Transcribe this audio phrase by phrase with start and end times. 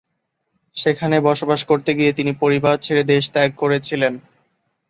[0.75, 4.13] সেখানে বসবাস করতে গিয়ে তিনি পরিবার ছেড়ে দেশ ত্যাগ করেছিলেন।